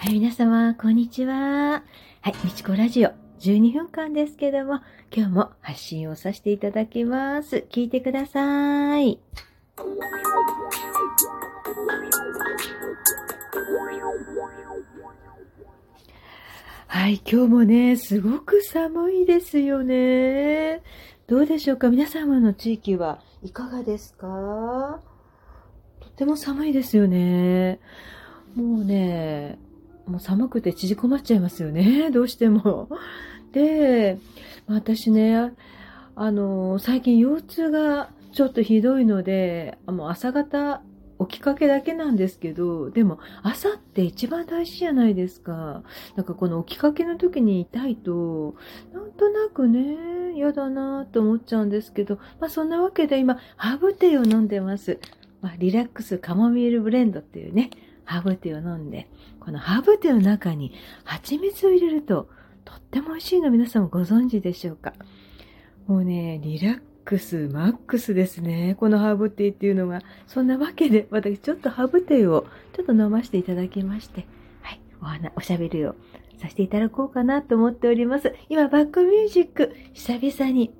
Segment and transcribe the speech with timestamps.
[0.00, 1.34] はい、皆様、こんにちは。
[1.34, 4.78] はい、みちこラジオ、12分間ですけども、
[5.12, 7.66] 今日も発信をさせていただきます。
[7.68, 9.18] 聞いてください。
[16.86, 20.80] はい、今日もね、すごく寒いですよね。
[21.26, 21.90] どうでしょうか？
[21.90, 25.00] 皆様の地域はいかがですか？
[25.98, 27.80] とても寒いですよね。
[28.54, 29.58] もうね、
[30.08, 32.10] もう寒くて縮こまっちゃいますよね。
[32.12, 32.88] どうしても。
[33.52, 34.18] で、
[34.66, 35.52] 私ね、
[36.14, 40.82] あの、最近腰痛がちょっとひどいので、もう朝方
[41.26, 45.82] 起きかけだけなんですけど、でも朝って一番大事じゃないですか。
[46.16, 48.54] なんかこの起きかけの時に痛いと、
[48.92, 54.98] なんとなくね、嫌だなと思っちゃうんですけど、まあそんなわけで今、ハーブティーを飲んでます。
[55.40, 57.70] まあ、リラックスカモミールブレンドっていうね、
[58.08, 59.06] ハーブティーを飲んで、
[59.38, 60.72] このハーブティーの中に
[61.04, 62.30] 蜂蜜を入れると、
[62.64, 64.94] とっても美味しいの皆さんもご存知でしょうか？
[65.86, 68.76] もうね、リラックスマックスですね。
[68.80, 70.00] このハーブティーっていうのが。
[70.26, 74.26] そんなわけで、私ちょっとハーブティーをちょっと飲ませていただきまして、
[74.62, 75.94] はい、お花、おしゃべりを
[76.40, 78.34] させていただこうかなと思っております。
[78.48, 80.72] 今、バックミュージック、久々に、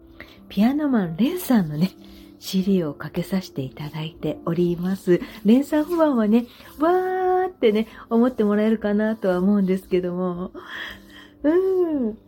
[0.48, 1.91] ピアノマンレンさんのね、
[2.39, 5.20] CD をかけさせていただいております。
[5.44, 6.47] レンさんファンはね、
[6.78, 10.53] わーってね、思ってもらえるかなとは思うんですけども、
[11.42, 12.19] うん。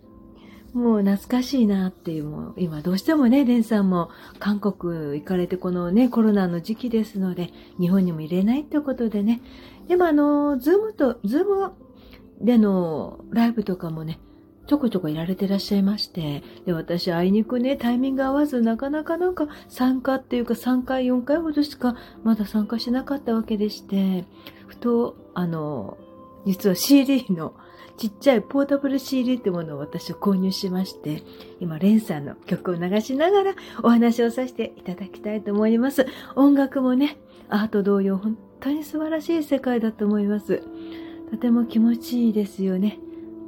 [0.73, 9.41] もう懐かしいなっていう、もう今どうしてもね、レンさんも韓国行かれてこのね、コロナの時期ですので、日本にも入れないってことでね。
[9.89, 11.73] でもあの、 Zoom と、 Zoom
[12.41, 14.21] でのライブとかもね、
[14.71, 24.27] ちょこちょこいられてらっしゃいまして、で、私、あいにくね、タイミング合わず、なかなかなんか参加っていうか3回、4回ほどしかまだ参加しなかったわけでして、
[24.69, 25.99] ふと、あの、
[26.47, 27.55] 実は CD の
[27.97, 31.25] ちっちゃいポータブル CD ってものを私は購入しまして、
[31.59, 36.07] 今、レンさんの曲を流しながらお話をさせていただきたいと思います。
[36.37, 40.63] 音楽もね、アート同様、本当に素晴らしい世界だと思います。
[41.33, 43.01] とても気持ちいいですよね、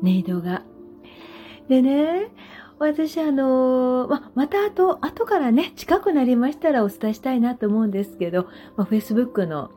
[0.02, 0.71] 音色が。
[1.68, 2.28] でね、
[2.78, 9.70] 私あのま、また後、後からね、近くなりましたらお伝えしたいなと思うんですけど、まあ、Facebook の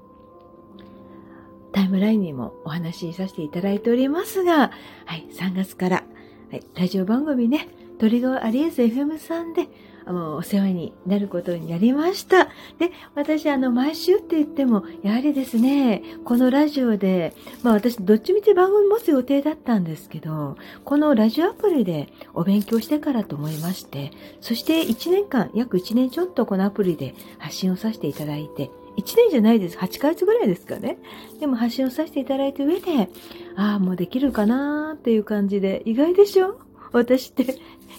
[1.71, 4.71] タイムラインにもお話しさせていただいておりますが、
[5.05, 6.03] はい、3月から、
[6.51, 7.67] はい、ラジオ番組ね、
[7.99, 9.67] トリガーアリエス FM さんで、
[10.07, 12.45] お世話になることになりました。
[12.77, 17.33] で、私、あの、毎週って言っても、やはりですね、このラジオで、
[17.63, 24.11] まあ私、どっちみち番組持つ予定だったんですけど、このラジオアプリでお勉強してからと思いまして、
[24.41, 29.77] そして1年間、約1年ちょっとこのアプリで発信をさせていただいて、1年じゃないです。
[29.77, 30.97] 8ヶ月ぐらいですかね。
[31.39, 33.09] でも発信をさせていただいた上で、
[33.57, 36.57] ああ、もうできるかなーっていう感じで、意外でしょ？
[36.95, 37.43] 私って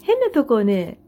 [0.03, 0.99] 変なとこをね、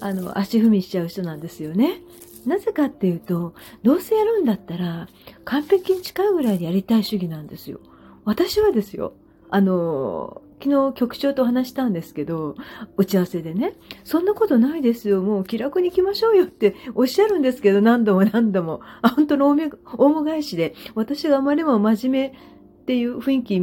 [0.00, 2.00] あの、足踏みしちゃう人なんですよね。
[2.46, 5.08] なぜかっていうと、どうせやるんだったら、
[5.44, 7.80] 完璧に近いぐらいでやりたい主義なんですよ。
[8.24, 9.14] 私はですよ。
[9.50, 12.54] あの、昨日局長と話したんですけど、
[12.96, 18.80] 打ち合わせでね、そんなことないですよ、もう気楽に行きましょうよっておっしゃるんですけど、何度も何度も。
[19.02, 19.56] あ本当の大
[19.98, 22.38] 大も返しで、私があまりにも真面目
[22.82, 23.60] っていう雰囲気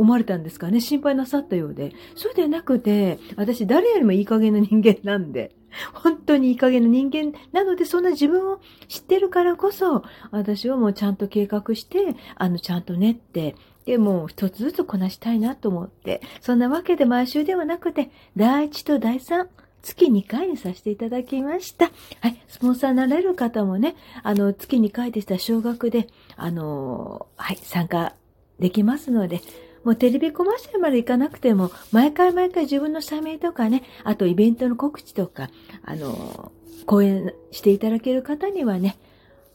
[0.00, 0.80] 思われたんですかね？
[0.80, 1.92] 心配なさったようで。
[2.14, 5.54] そうではなくて、私誰よりもいい加減な人間なんで。
[5.92, 19.46] 本当にいい加減な人間なので、そんな自分を知ってるからこそ、私はもうちゃんと計画して、あの、ちゃんと練って、で、もう一つずつこなしたいなと思って、そんなわけで毎週ではなくて、第1と第3、
[19.82, 21.90] 月2回にさせていただきました。
[22.20, 22.42] はい。
[22.48, 28.14] スポンサーになれる方もね、あの、月2回でした少額で、あの、はい、参加
[28.58, 29.40] できますので、
[29.84, 35.50] もうテレビコマーシャルまで行かなくても、毎回毎回自分の社名とかね、あとイベントの告知とか、
[35.84, 36.52] あの、
[36.86, 38.98] 講演していただける方にはね、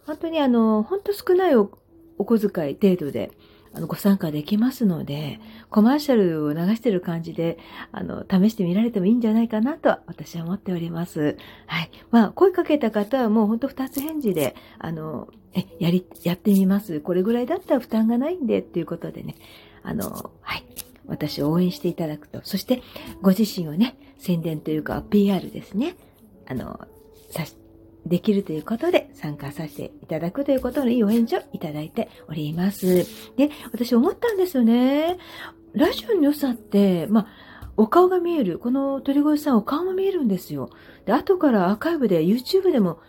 [0.06, 1.69] 本当にあの、本当少ないお
[2.18, 3.31] 小遣い程度で、
[3.75, 5.40] あの、ご参加できますので、
[5.70, 7.58] コマーシャルを流してる感じで、
[7.91, 11.38] あの、試してみられてもいいんじゃないかなと私は思っております。
[11.67, 11.91] はい。
[12.09, 17.02] まあ、声かけた方はもう本当二つ返事で、あの、え、やり、やってみます。
[17.02, 19.35] これぐらいだったら負担がないんで、っていうことでね、
[19.84, 20.66] あの、はい。
[21.08, 22.40] 私を応援していただくと。
[22.44, 22.82] そして、
[23.22, 25.96] ご自身をね、宣伝というか、PR ですね。
[26.47, 26.79] あの、
[27.29, 27.55] さし、
[28.05, 33.05] できるということで参加させていただくということのいいお返事をいただいております。
[33.35, 35.17] で、私思ったんですよね。
[35.73, 37.28] ラジオの良さって、まあ、
[37.78, 38.59] お顔が見える。
[38.59, 40.69] この鳥越さんお顔も見えるんですよ。
[41.05, 42.99] で、後からアーカイブで YouTube でも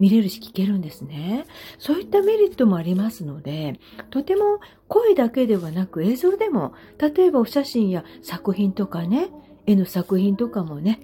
[0.00, 1.46] 見れるし聞けるんですね。
[1.78, 3.78] そういったメリットもありますので、
[4.10, 4.58] とても
[4.88, 9.28] 声だけではなく映像でも、例えばお写真や作品とかね、
[9.66, 11.00] 絵の作品とかもね、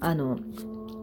[0.00, 0.38] あの、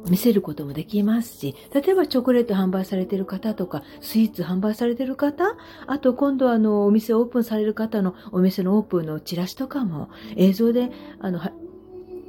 [0.10, 5.56] 見せることもできますし、例えばチョコレート販売されている方とか、スイーツ販売されている方、
[5.88, 11.40] あと今度あの、お店オープンされる方のお店のオープンのチラシとかも映像で、あの、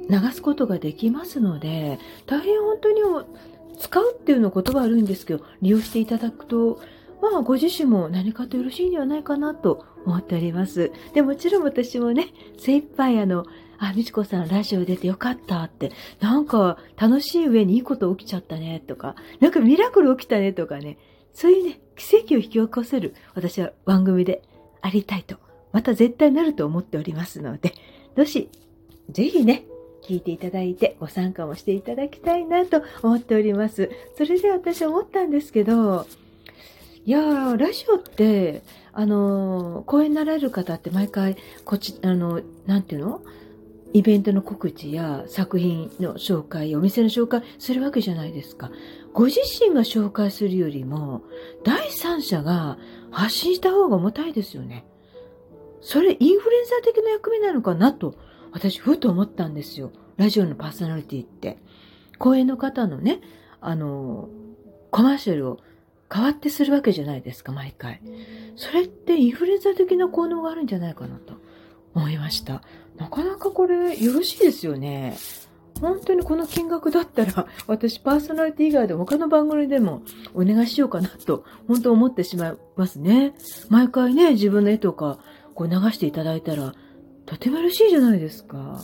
[0.09, 3.01] 流すことができますので、大変本当に
[3.79, 6.79] 使うっていうの言葉悪いんですけど、利用していただくと、
[7.21, 10.91] まあ、ご自身も何かとよろしいんではないかなと思っております。
[11.13, 12.27] で、もちろん私もね、
[12.57, 13.45] 精一杯あの、
[13.79, 20.97] あ、みちこさんラジオ出てよかったって、なんか楽しい上にいいこと起きちゃったねとか、なんかミラクル起きたねとかね、
[21.33, 24.41] そういうね、奇跡を引き起こせる私は番組で
[24.81, 25.37] ありたいと、
[25.71, 27.73] また絶対なると思っておりますので、
[28.15, 28.49] どし、
[29.09, 29.65] ぜひね、
[30.03, 33.89] 聞いていただいてご参加もしていただきたいなと思っております。
[34.17, 36.05] それで私思ったんですけど、
[37.05, 38.61] いやー、ラジオって、
[38.91, 41.35] あのー、講演になられる方って毎回、
[41.65, 43.21] こっち、あの、なんていうの？
[43.93, 48.71] イベントの告知や作品の紹介、お店の紹介するわけじゃないですか。
[49.13, 51.21] ご自身が紹介するよりも、
[51.63, 52.79] 第三者が
[53.11, 54.85] 発信した方が重たいですよね。
[55.81, 58.15] それインフルエンサー的な役目なのかなと、
[58.51, 59.91] 私、ふと思ったんですよ。
[60.17, 61.59] ラジオのパーソナリティって。
[62.17, 63.21] 講演の方のね、
[63.61, 64.29] あの、
[64.89, 65.59] コマーシャルを
[66.11, 68.01] 変わってするわけじゃないですか、毎回。
[68.55, 71.33] それってインフルエンサー的な効能があるんじゃないかなと
[71.93, 72.61] 思いました。
[72.97, 75.17] なかなかこれよろしいですよね。
[75.81, 80.03] 本当にこの金額だったら、 私パーソナリティ以外で他の番組でも
[80.33, 83.35] お願いしようかなと、本当思ってしまいますね。
[83.69, 85.19] 毎回ね、自分の絵とか
[85.55, 86.73] こう流していただいたら、
[87.25, 88.81] とても嬉しいじゃないですか。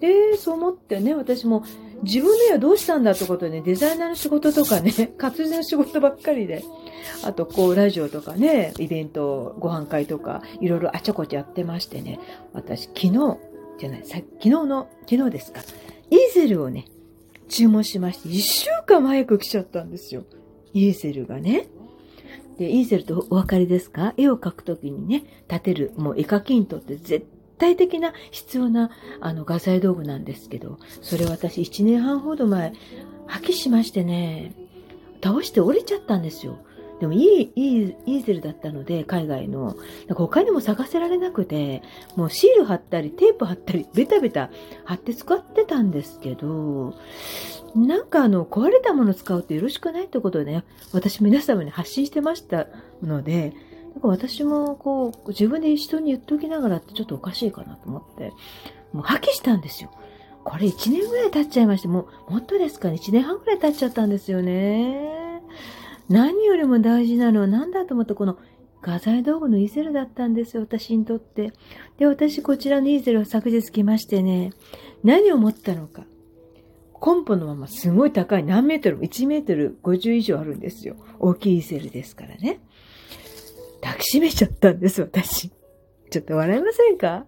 [0.00, 1.64] で、そう思ってね、私も
[2.02, 6.62] 自分の絵はどうしたんだってことでね、デザイナーの仕事とかね、 活字の仕事ばっかりで、
[7.24, 12.20] あとこうラジオとかね、イベント、ご飯会とか、いろいろあちゃこちゃやってましてね、
[12.52, 13.38] 私昨日、
[13.78, 15.60] じゃない、さ昨日の、昨日ですか。
[16.10, 16.86] イーゼルをね、
[17.48, 20.24] 注文しまして、一週間早く来ちゃったんですよ。
[20.74, 21.66] イーゼルがね。
[22.58, 24.14] で、イーゼルとお分かりですか？
[24.16, 27.26] 絵を描くときにね、立てる、もう絵描きにとって絶
[27.58, 28.90] 対的な必要な、
[29.20, 32.72] あの、画材道具なんですけど、それ私1年半ほど前、
[33.26, 34.54] 破棄しましてね、
[35.22, 36.58] 倒して折れちゃったんですよ。
[37.00, 39.66] でもいい、いい、イーゼルだったので、海外の。
[39.66, 41.82] なんか他にも探せられなくて、
[42.16, 44.50] もうシール貼ったり、テープ貼ったり、ベタベタ
[44.84, 46.94] 貼って使ってたんですけど、
[47.76, 52.66] なんかあの、壊れたもの使うとよろしくないってことでね、私皆様に発信してました
[53.02, 53.54] ので、
[53.98, 58.32] なんか私もこう、自分で人に言っておきながらってちょっとおかしいかなと思って、
[58.92, 59.90] もう破棄したんですよ。
[60.44, 65.42] これ1年ぐらい経っちゃいまして、もう、もっとですかね、1年半ぐらい経っちゃったんですよね。
[66.08, 68.38] 何よりも大事なのは何だと思ったこの
[68.82, 71.52] 画材道具のイーゼルだったんですよ、私にとって。
[71.96, 74.52] で、私こちらのイーゼルを昨日来ましてね、
[75.02, 76.04] 何を思ったのか。
[76.92, 80.94] コンポのまますごい高い何メートル ?1 メートル50以上あるんですよ。
[81.18, 82.60] 大きいイーゼルですからね。
[83.80, 85.50] 抱きしめちゃったんです、私。
[86.10, 87.24] ちょっと笑いませんか？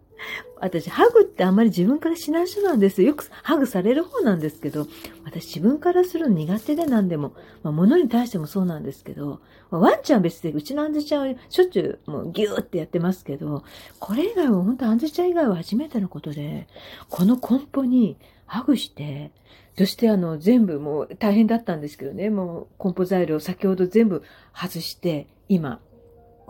[0.61, 3.09] 私、ハグってあんまり自分からしない人なんですよ。
[3.09, 4.87] よくハグされる方なんですけど、
[5.25, 7.33] 私自分からするの苦手でなんでも、
[7.63, 13.65] まあ、物に対してもそうなんですけど、まあ、ワンちゃん別で、うちのアンズちゃんはしょっちゅうもうギューってやってますけど、
[13.99, 16.69] これ以外は本当アンズちゃん以外は初めてのことで、
[17.09, 19.31] このコンポにハグして、
[19.79, 24.23] そしてあの全部もう大変だったんですけどね、もうコンポ材料先ほど全部
[24.55, 25.81] 外して、今、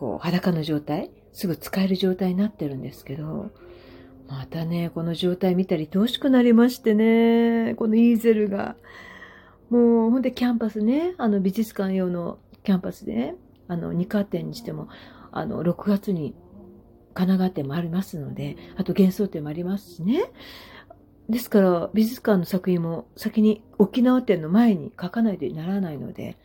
[0.00, 3.50] こう裸の状態、すぐ使える状態になってるんですけど、
[4.28, 8.76] またね、この状態見たり愛しくなりましてね、このイーゼルが。
[9.68, 13.34] もうほんでキャンパスね、あの美術館用のキャンパスでね、
[13.68, 14.88] あの二科展にしても、
[15.32, 16.34] あの6月に
[17.12, 20.32] 神奈川展もありますので、あと幻想展もありますしね。
[21.28, 26.38] ですから美術館の作品も先に沖縄展の前に書かないとならないので、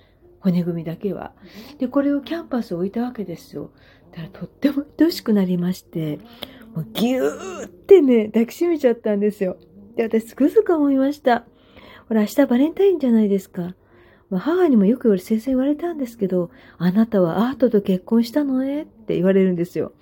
[0.46, 1.32] 骨組みだけは。
[1.80, 3.72] で、これをキャンパス置いたわけですよ。
[4.12, 6.20] だからとっても愛しくなりまして、
[6.76, 9.58] もうギューってね、抱きしめちゃったんですよ。
[9.96, 11.46] で、私つくづく思いました。
[12.08, 13.74] ほら、明日バレンタインじゃないですか。
[14.30, 19.94] まあ、母にもよく先生言われたんですけど、あなたはアートと結婚したのねって言われるんですよ。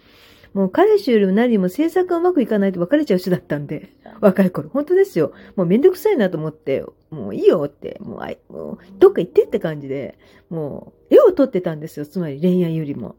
[0.53, 4.69] もう彼氏よりも何も制作がうまくいかないと別れちゃう人だったんで、若い頃。
[4.69, 5.33] 本当ですよ。
[5.55, 10.17] もうめんどくさいなと思って、もういいよって、もう、あいもうどっか行ってって感じで、
[10.49, 12.05] もう絵を撮ってたんですよ。
[12.05, 13.15] つまり恋愛よりも。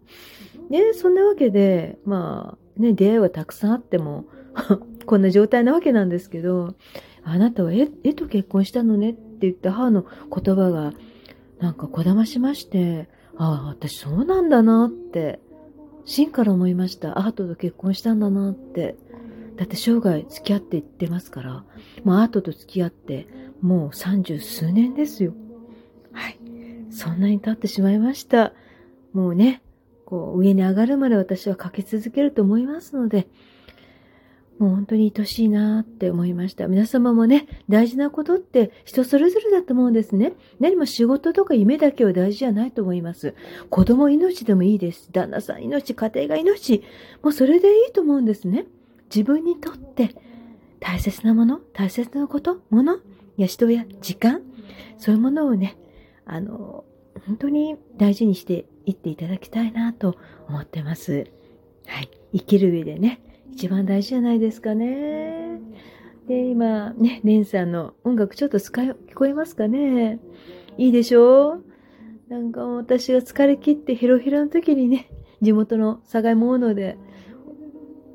[0.70, 4.26] ね、そんなわけで、まあ、ね、出会いはたくさんあっても、
[5.06, 6.74] こんな状態なわけなんですけど、
[7.24, 10.92] あなたは絵絵と結婚したのねって言った母の言葉が、
[11.58, 15.40] なんかこだましまして、ああ、私そうなんだなって、
[16.04, 17.18] 真から思いました。
[17.18, 18.96] アートと結婚したんだなって。
[19.56, 21.64] だって生涯付き合っていってますから、
[22.02, 23.28] もうアートと付き合って
[23.60, 25.32] もう三十数年ですよ。
[26.12, 26.38] はい。
[26.90, 28.52] そんなに経ってしまいました。
[29.12, 29.62] もうね、
[30.04, 33.28] こう上に上がるまで私はかけ続けると思いますので、
[34.58, 36.68] もう本当に愛しいなって思いました。
[36.68, 40.34] 皆様もね、大事なことって人それぞれだと思うんですね。
[40.60, 43.34] 何も仕事とか夢だけは大事じゃないと思います。
[43.68, 45.10] 子供命でもいいです。
[45.12, 46.84] 旦那さん命、家庭が命。
[47.22, 48.66] もうそれでいいと思うんですね。
[49.14, 50.14] 自分にとって
[50.78, 52.98] 大切なもの、大切なこと、もの、
[53.36, 54.42] や人や時間、
[54.98, 55.76] そういうものをね、
[56.26, 56.84] あの、
[57.26, 60.16] 本当に大事にしていっていただきたいなと
[60.48, 61.26] 思ってます。
[61.86, 62.10] はい。
[62.32, 63.20] 生きる上でね、
[63.54, 65.60] 一番大事じゃないですかね。
[66.26, 70.18] で、今、ね、レンさんの音楽ちょっと使い、聞こえますかね
[70.76, 71.58] いいでしょ？
[71.58, 71.64] う
[72.28, 75.08] なんか私が疲れ切ってヘロヘロの時にね、
[75.40, 76.98] 地元の境物で、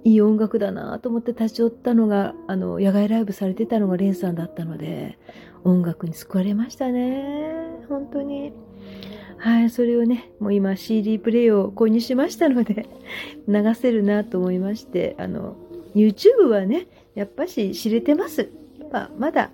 [0.04, 5.18] いい音楽だなと思って立ち寄ったのが、あの、野外ライブされてたのがレンさんだったので、
[5.64, 7.24] 音楽に救われましたね。
[7.88, 8.52] 本当に。
[9.40, 12.88] はい、それをね、もう今 CD プレイを購入しましたので
[13.48, 15.56] 流せるなと思いまして、あの、
[15.96, 18.50] YouTube はね、やっぱし知れてます。
[18.92, 19.52] ま、まだ、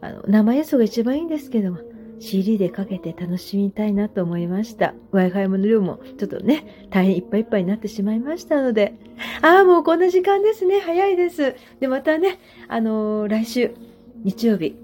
[0.00, 1.78] あの、生演奏が一番いいんですけども、
[2.18, 4.94] CD でかけて楽しみたいなと思いました。
[5.12, 8.94] Wi-Fi の量もちょっとね、大変いっぱいいっぱいになってしまいましたので、
[9.42, 10.80] ああ、もうこんな時間ですね。
[10.80, 11.54] 早いです。
[11.80, 13.74] で、またね、あのー、来週、
[14.22, 14.76] 日曜日、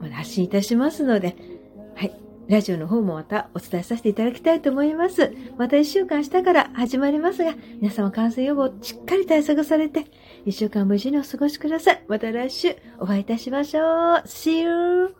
[0.00, 1.36] まだ発信いたしますので、
[2.48, 5.32] ラジオの方もまたお伝えさせていただきたいと思います。
[5.58, 10.06] また一週間したから始まりますが、皆様感染予防しっかり対策されて、
[10.46, 12.04] 1週間無事にお過ごしください。
[12.08, 13.84] また来週お会いいたしましょう。
[14.26, 15.14] See you!